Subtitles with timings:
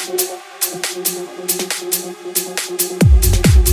[0.08, 0.12] 「う
[3.58, 3.64] ん」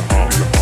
[0.00, 0.53] home.